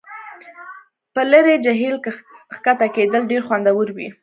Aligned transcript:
په 1.13 1.21
لرې 1.31 1.53
جهیل 1.65 1.95
کښته 2.05 2.87
کیدل 2.95 3.21
ډیر 3.31 3.41
خوندور 3.47 3.87
وي 3.95 4.09